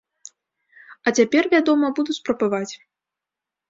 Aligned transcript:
А 1.05 1.15
цяпер, 1.21 1.43
вядома, 1.53 1.95
буду 2.01 2.11
спрабаваць. 2.23 2.69